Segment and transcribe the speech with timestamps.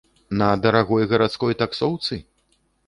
[0.41, 2.13] На дарагой гарадской таксоўцы?